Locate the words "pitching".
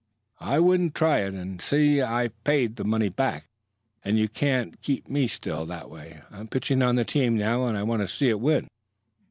6.47-6.81